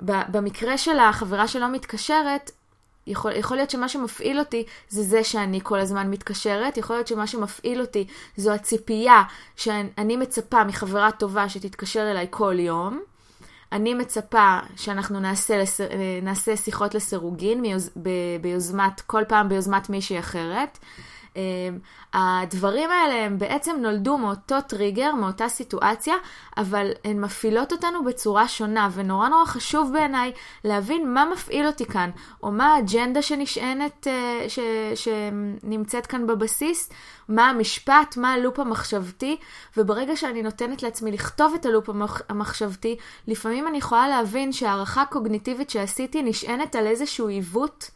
[0.00, 2.50] במקרה של החברה שלא מתקשרת,
[3.06, 7.26] יכול, יכול להיות שמה שמפעיל אותי זה זה שאני כל הזמן מתקשרת, יכול להיות שמה
[7.26, 9.22] שמפעיל אותי זו הציפייה
[9.56, 13.00] שאני מצפה מחברה טובה שתתקשר אליי כל יום.
[13.72, 15.80] אני מצפה שאנחנו נעשה, לס...
[16.22, 17.90] נעשה שיחות לסירוגין מיוז...
[18.02, 18.08] ב...
[18.40, 20.78] ביוזמת, כל פעם ביוזמת מישהי אחרת.
[21.36, 21.78] אמ,
[22.12, 26.14] הדברים האלה הם בעצם נולדו מאותו טריגר, מאותה סיטואציה,
[26.56, 30.32] אבל הן מפעילות אותנו בצורה שונה, ונורא נורא חשוב בעיניי
[30.64, 32.10] להבין מה מפעיל אותי כאן,
[32.42, 34.58] או מה האג'נדה שנשענת, אה, ש,
[34.94, 36.90] שנמצאת כאן בבסיס,
[37.28, 39.36] מה המשפט, מה הלופ המחשבתי,
[39.76, 41.88] וברגע שאני נותנת לעצמי לכתוב את הלופ
[42.28, 47.90] המחשבתי, לפעמים אני יכולה להבין שהערכה קוגניטיבית שעשיתי נשענת על איזשהו עיוות.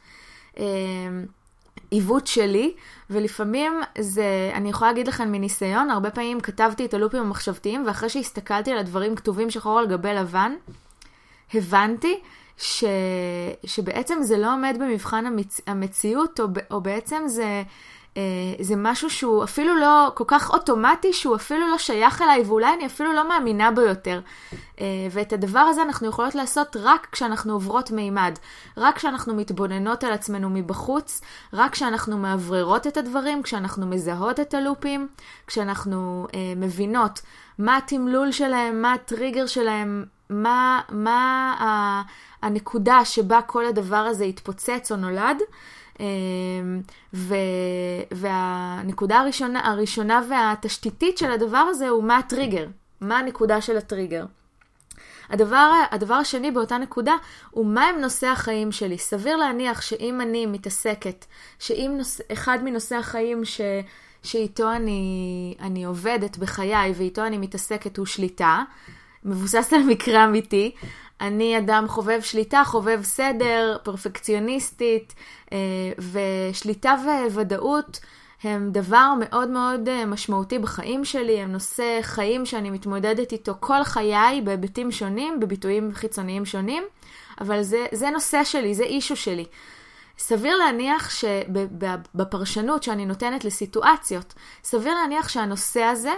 [1.91, 2.75] עיוות שלי,
[3.11, 8.73] ולפעמים זה, אני יכולה להגיד לכם מניסיון, הרבה פעמים כתבתי את הלופים המחשבתיים, ואחרי שהסתכלתי
[8.73, 10.55] על הדברים כתובים שחור על גבי לבן,
[11.55, 12.21] הבנתי
[12.57, 12.85] ש,
[13.67, 17.63] שבעצם זה לא עומד במבחן המצ, המציאות, או, או בעצם זה...
[18.17, 18.23] אה,
[18.61, 22.87] זה משהו שהוא אפילו לא כל כך אוטומטי, שהוא אפילו לא שייך אליי, ואולי אני
[22.87, 24.21] אפילו לא מאמינה בו יותר.
[24.81, 28.39] אה, ואת הדבר הזה אנחנו יכולות לעשות רק כשאנחנו עוברות מימד,
[28.77, 31.21] רק כשאנחנו מתבוננות על עצמנו מבחוץ,
[31.53, 35.09] רק כשאנחנו מאווררות את הדברים, כשאנחנו מזהות את הלופים,
[35.47, 37.21] כשאנחנו אה, מבינות
[37.59, 42.03] מה התמלול שלהם, מה הטריגר שלהם, מה, מה
[42.43, 45.37] הנקודה שבה כל הדבר הזה התפוצץ או נולד.
[46.01, 46.81] אמ,
[47.15, 47.35] ו,
[48.11, 52.67] והנקודה הראשונה, הראשונה והתשתיתית של הדבר הזה הוא מה הטריגר,
[53.01, 54.25] מה הנקודה של הטריגר.
[55.31, 57.15] הדבר, הדבר השני באותה נקודה
[57.51, 58.99] הוא מה הם נושאי החיים שלי.
[58.99, 61.25] סביר להניח שאם אני מתעסקת,
[61.59, 63.61] שאם נוש, אחד מנושאי החיים ש,
[64.23, 68.63] שאיתו אני, אני עובדת בחיי ואיתו אני מתעסקת הוא שליטה,
[69.25, 70.75] מבוסס על מקרה אמיתי,
[71.21, 75.15] אני אדם חובב שליטה, חובב סדר, פרפקציוניסטית,
[75.53, 75.59] אה,
[76.13, 76.95] ושליטה
[77.31, 78.01] וודאות
[78.43, 83.85] הם דבר מאוד מאוד אה, משמעותי בחיים שלי, הם נושא חיים שאני מתמודדת איתו כל
[83.85, 86.83] חיי בהיבטים שונים, בביטויים חיצוניים שונים,
[87.41, 89.45] אבל זה, זה נושא שלי, זה אישו שלי.
[90.19, 96.15] סביר להניח שבפרשנות שאני נותנת לסיטואציות, סביר להניח שהנושא הזה,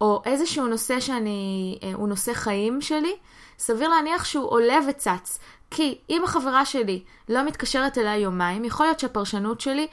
[0.00, 3.16] או איזשהו נושא שאני, אה, הוא נושא חיים שלי,
[3.58, 5.38] סביר להניח שהוא עולה וצץ.
[5.70, 9.86] כי אם החברה שלי לא מתקשרת אליי יומיים, יכול להיות שהפרשנות שלי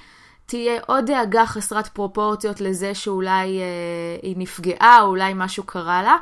[0.46, 3.66] תהיה עוד דאגה חסרת פרופורציות לזה שאולי אה,
[4.22, 6.18] היא נפגעה, או אולי משהו קרה לה,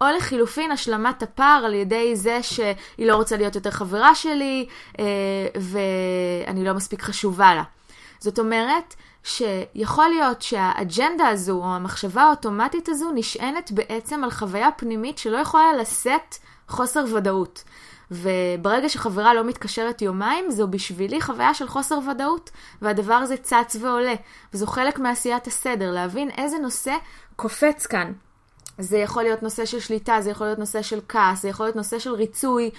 [0.00, 4.66] או לחילופין השלמת הפער על ידי זה שהיא לא רוצה להיות יותר חברה שלי,
[4.98, 5.04] אה,
[5.54, 7.62] ואני לא מספיק חשובה לה.
[8.18, 15.18] זאת אומרת, שיכול להיות שהאג'נדה הזו, או המחשבה האוטומטית הזו, נשענת בעצם על חוויה פנימית
[15.18, 16.36] שלא יכולה לשאת
[16.68, 17.64] חוסר ודאות.
[18.10, 22.50] וברגע שחברה לא מתקשרת יומיים, זו בשבילי חוויה של חוסר ודאות,
[22.82, 24.14] והדבר הזה צץ ועולה.
[24.54, 26.94] וזו חלק מעשיית הסדר, להבין איזה נושא
[27.36, 28.12] קופץ כאן.
[28.78, 31.76] זה יכול להיות נושא של שליטה, זה יכול להיות נושא של כעס, זה יכול להיות
[31.76, 32.70] נושא של ריצוי,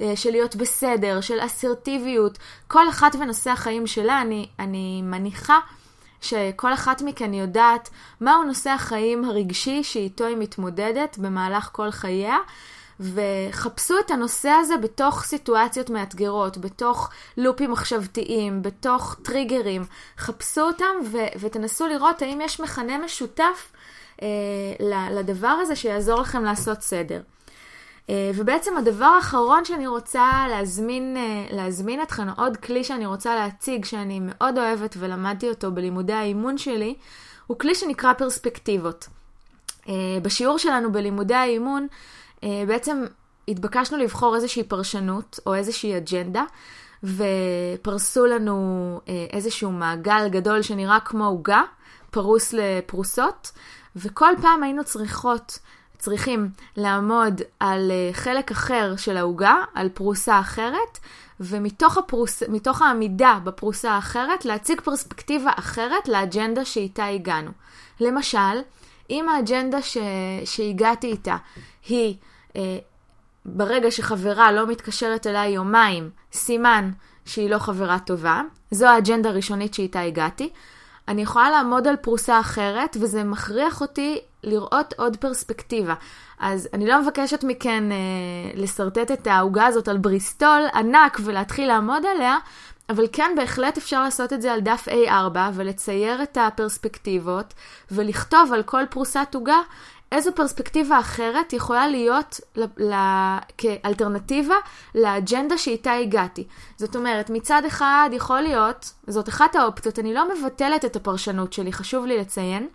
[0.00, 2.38] אה, של להיות בסדר, של אסרטיביות.
[2.68, 5.58] כל אחת ונושא החיים שלה, אני, אני מניחה
[6.20, 12.36] שכל אחת מכן יודעת מהו נושא החיים הרגשי שאיתו היא מתמודדת במהלך כל חייה.
[13.00, 19.84] וחפשו את הנושא הזה בתוך סיטואציות מאתגרות, בתוך לופים מחשבתיים, בתוך טריגרים.
[20.18, 23.72] חפשו אותם ו- ותנסו לראות האם יש מכנה משותף
[24.22, 24.28] אה,
[25.10, 27.20] לדבר הזה שיעזור לכם לעשות סדר.
[28.10, 33.84] אה, ובעצם הדבר האחרון שאני רוצה להזמין, אה, להזמין אתכם, עוד כלי שאני רוצה להציג,
[33.84, 36.94] שאני מאוד אוהבת ולמדתי אותו בלימודי האימון שלי,
[37.46, 39.06] הוא כלי שנקרא פרספקטיבות.
[39.88, 41.86] אה, בשיעור שלנו בלימודי האימון,
[42.66, 43.04] בעצם
[43.48, 46.44] התבקשנו לבחור איזושהי פרשנות או איזושהי אג'נדה,
[47.04, 51.62] ופרסו לנו אה, איזשהו מעגל גדול שנראה כמו עוגה,
[52.10, 53.52] פרוס לפרוסות,
[53.96, 55.58] וכל פעם היינו צריכות,
[55.98, 60.98] צריכים לעמוד על אה, חלק אחר של העוגה, על פרוסה אחרת,
[61.40, 62.42] ומתוך הפרוס,
[62.80, 67.50] העמידה בפרוסה האחרת, להציג פרספקטיבה אחרת לאג'נדה שאיתה הגענו.
[68.00, 68.60] למשל,
[69.10, 69.96] אם האג'נדה ש...
[70.44, 71.36] שהגעתי איתה
[71.88, 72.33] היא אה,
[73.44, 76.90] ברגע שחברה לא מתקשרת אליי יומיים, סימן
[77.24, 80.50] שהיא לא חברה טובה, זו האג'נדה הראשונית שאיתה הגעתי.
[81.08, 85.94] אני יכולה לעמוד על פרוסה אחרת, וזה מכריח אותי לראות עוד פרספקטיבה.
[86.40, 87.96] אז אני לא מבקשת מכן אה,
[88.54, 92.38] לשרטט את העוגה הזאת על בריסטול ענק ולהתחיל לעמוד עליה,
[92.88, 97.54] אבל כן, בהחלט אפשר לעשות את זה על דף A4 ולצייר את הפרספקטיבות
[97.90, 99.58] ולכתוב על כל פרוסת עוגה
[100.14, 104.54] איזו פרספקטיבה אחרת יכולה להיות ל- ל- כאלטרנטיבה
[104.94, 106.46] לאג'נדה שאיתה הגעתי.
[106.76, 111.72] זאת אומרת, מצד אחד יכול להיות, זאת אחת האופציות, אני לא מבטלת את הפרשנות שלי,
[111.72, 112.68] חשוב לי לציין.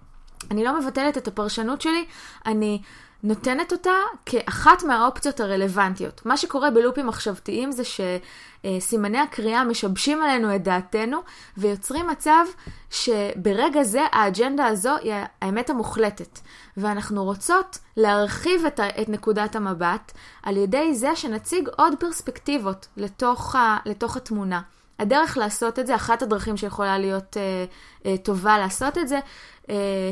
[0.51, 2.05] אני לא מבטלת את הפרשנות שלי,
[2.45, 2.81] אני
[3.23, 6.25] נותנת אותה כאחת מהאופציות הרלוונטיות.
[6.25, 11.17] מה שקורה בלופים מחשבתיים זה שסימני הקריאה משבשים עלינו את דעתנו
[11.57, 12.45] ויוצרים מצב
[12.89, 16.39] שברגע זה האג'נדה הזו היא האמת המוחלטת.
[16.77, 20.11] ואנחנו רוצות להרחיב את, את נקודת המבט
[20.43, 24.61] על ידי זה שנציג עוד פרספקטיבות לתוך, ה, לתוך התמונה.
[24.99, 27.65] הדרך לעשות את זה, אחת הדרכים שיכולה להיות אה,
[28.05, 29.19] אה, טובה לעשות את זה,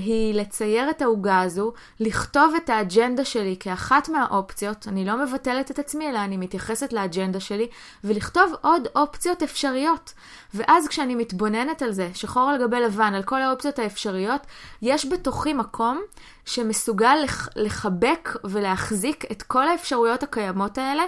[0.01, 5.79] היא לצייר את העוגה הזו, לכתוב את האג'נדה שלי כאחת מהאופציות, אני לא מבטלת את
[5.79, 7.67] עצמי, אלא אני מתייחסת לאג'נדה שלי,
[8.03, 10.13] ולכתוב עוד אופציות אפשריות.
[10.53, 14.41] ואז כשאני מתבוננת על זה, שחור על גבי לבן, על כל האופציות האפשריות,
[14.81, 16.01] יש בתוכי מקום
[16.45, 21.03] שמסוגל לח- לחבק ולהחזיק את כל האפשרויות הקיימות האלה,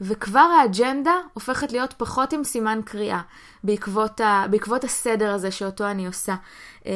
[0.00, 3.20] וכבר האג'נדה הופכת להיות פחות עם סימן קריאה,
[3.64, 6.34] בעקבות, ה, בעקבות הסדר הזה שאותו אני עושה.
[6.80, 6.86] Uh,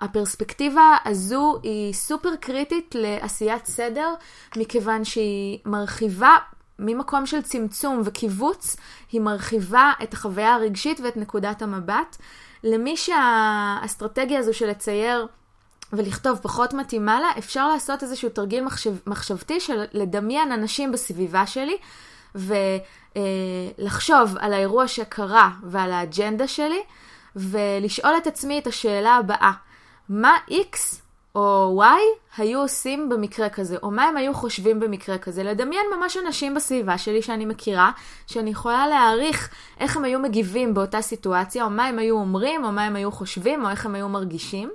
[0.00, 4.14] הפרספקטיבה הזו היא סופר קריטית לעשיית סדר,
[4.56, 6.36] מכיוון שהיא מרחיבה
[6.78, 8.76] ממקום של צמצום וקיבוץ,
[9.12, 12.16] היא מרחיבה את החוויה הרגשית ואת נקודת המבט.
[12.64, 15.26] למי שהאסטרטגיה הזו של לצייר
[15.92, 21.76] ולכתוב פחות מתאימה לה, אפשר לעשות איזשהו תרגיל מחשב, מחשבתי של לדמיין אנשים בסביבה שלי
[22.34, 26.80] ולחשוב על האירוע שקרה ועל האג'נדה שלי
[27.36, 29.52] ולשאול את עצמי את השאלה הבאה,
[30.08, 30.76] מה X
[31.34, 35.42] או Y היו עושים במקרה כזה, או מה הם היו חושבים במקרה כזה.
[35.42, 37.90] לדמיין ממש אנשים בסביבה שלי שאני מכירה,
[38.26, 42.72] שאני יכולה להעריך איך הם היו מגיבים באותה סיטואציה, או מה הם היו אומרים, או
[42.72, 44.70] מה הם היו חושבים, או איך הם היו מרגישים.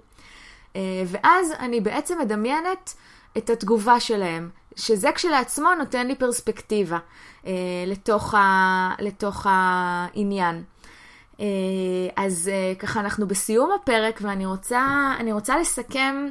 [1.07, 2.93] ואז אני בעצם מדמיינת
[3.37, 6.97] את התגובה שלהם, שזה כשלעצמו נותן לי פרספקטיבה
[7.87, 10.63] לתוך, ה, לתוך העניין.
[12.15, 16.27] אז ככה אנחנו בסיום הפרק ואני רוצה, רוצה לסכם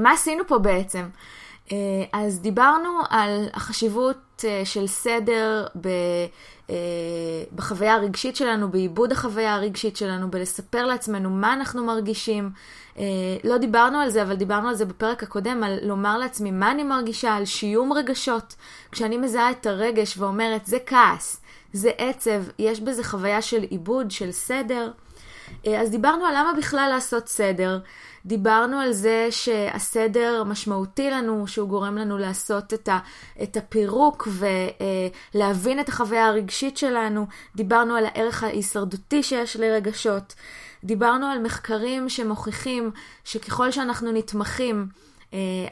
[0.00, 1.08] מה עשינו פה בעצם.
[2.12, 5.88] אז דיברנו על החשיבות של סדר ב,
[7.54, 12.50] בחוויה הרגשית שלנו, בעיבוד החוויה הרגשית שלנו, בלספר לעצמנו מה אנחנו מרגישים.
[13.44, 16.82] לא דיברנו על זה, אבל דיברנו על זה בפרק הקודם, על לומר לעצמי מה אני
[16.82, 18.54] מרגישה, על שיום רגשות.
[18.92, 21.40] כשאני מזהה את הרגש ואומרת, זה כעס,
[21.72, 24.90] זה עצב, יש בזה חוויה של עיבוד, של סדר.
[25.66, 27.78] אז דיברנו על למה בכלל לעשות סדר.
[28.26, 32.98] דיברנו על זה שהסדר משמעותי לנו, שהוא גורם לנו לעשות את, ה,
[33.42, 34.28] את הפירוק
[35.34, 37.26] ולהבין את החוויה הרגשית שלנו.
[37.56, 40.34] דיברנו על הערך ההישרדותי שיש לרגשות.
[40.84, 42.90] דיברנו על מחקרים שמוכיחים
[43.24, 44.86] שככל שאנחנו נתמכים,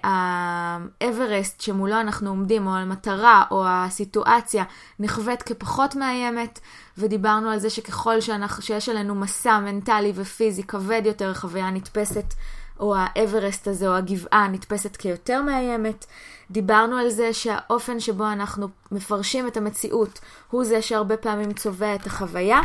[0.03, 4.65] האברסט שמולו אנחנו עומדים, או המטרה, או הסיטואציה,
[4.99, 6.61] נחווית כפחות מאיימת,
[6.99, 12.35] ודיברנו על זה שככל שאנחנו, שיש עלינו מסע מנטלי ופיזי כבד יותר, החוויה נתפסת,
[12.81, 16.07] או האברסט הזה, או הגבעה, נתפסת כיותר מאיימת.
[16.51, 20.19] דיברנו על זה שהאופן שבו אנחנו מפרשים את המציאות,
[20.51, 22.61] הוא זה שהרבה פעמים צובע את החוויה.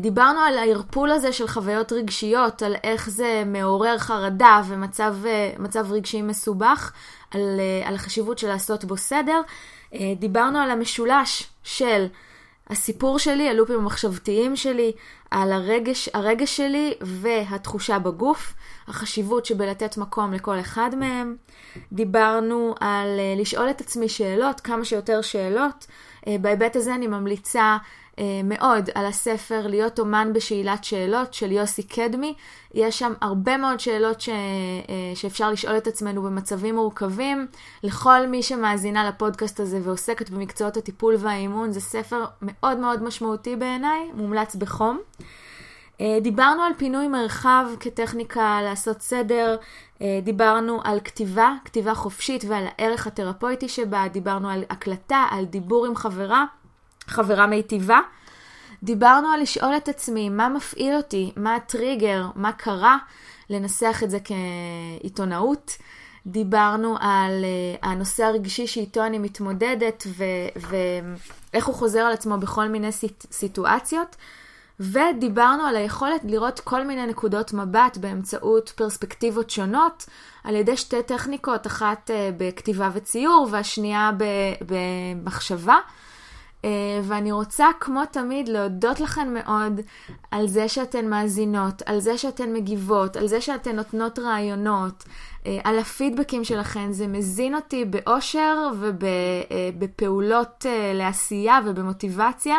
[0.00, 6.92] דיברנו על הערפול הזה של חוויות רגשיות, על איך זה מעורר חרדה ומצב רגשי מסובך,
[7.30, 7.40] על,
[7.84, 9.40] על החשיבות של לעשות בו סדר.
[10.18, 12.06] דיברנו על המשולש של
[12.70, 14.92] הסיפור שלי, הלופים המחשבתיים שלי,
[15.30, 18.54] על הרגש, הרגש שלי והתחושה בגוף,
[18.88, 21.36] החשיבות שבלתת מקום לכל אחד מהם.
[21.92, 25.86] דיברנו על לשאול את עצמי שאלות, כמה שיותר שאלות.
[26.26, 27.76] בהיבט הזה אני ממליצה
[28.44, 32.34] מאוד על הספר להיות אומן בשאלת שאלות של יוסי קדמי.
[32.74, 34.28] יש שם הרבה מאוד שאלות ש...
[35.14, 37.46] שאפשר לשאול את עצמנו במצבים מורכבים.
[37.82, 44.10] לכל מי שמאזינה לפודקאסט הזה ועוסקת במקצועות הטיפול והאימון, זה ספר מאוד מאוד משמעותי בעיניי,
[44.14, 45.00] מומלץ בחום.
[46.22, 49.56] דיברנו על פינוי מרחב כטכניקה לעשות סדר,
[50.22, 55.96] דיברנו על כתיבה, כתיבה חופשית ועל הערך התרפויטי שבה, דיברנו על הקלטה, על דיבור עם
[55.96, 56.44] חברה.
[57.06, 58.00] חברה מיטיבה.
[58.82, 62.98] דיברנו על לשאול את עצמי מה מפעיל אותי, מה הטריגר, מה קרה,
[63.50, 64.18] לנסח את זה
[65.00, 65.76] כעיתונאות.
[66.26, 70.06] דיברנו על uh, הנושא הרגשי שאיתו אני מתמודדת
[71.52, 74.16] ואיך הוא חוזר על עצמו בכל מיני סיט- סיטואציות.
[74.80, 80.06] ודיברנו על היכולת לראות כל מיני נקודות מבט באמצעות פרספקטיבות שונות,
[80.44, 84.10] על ידי שתי טכניקות, אחת uh, בכתיבה וציור והשנייה
[84.60, 85.76] במחשבה.
[87.02, 89.80] ואני רוצה, כמו תמיד, להודות לכן מאוד
[90.30, 95.04] על זה שאתן מאזינות, על זה שאתן מגיבות, על זה שאתן נותנות רעיונות,
[95.64, 96.92] על הפידבקים שלכן.
[96.92, 102.56] זה מזין אותי באושר ובפעולות לעשייה ובמוטיבציה.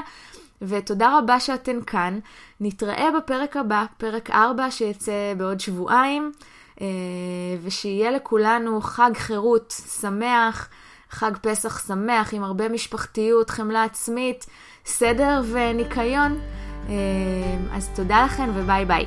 [0.66, 2.20] ותודה רבה שאתן כאן.
[2.60, 6.32] נתראה בפרק הבא, פרק 4 שיצא בעוד שבועיים,
[7.64, 10.70] ושיהיה לכולנו חג חירות שמח.
[11.14, 14.46] חג פסח שמח עם הרבה משפחתיות, חמלה עצמית,
[14.86, 16.40] סדר וניקיון.
[17.74, 19.06] אז תודה לכם וביי ביי.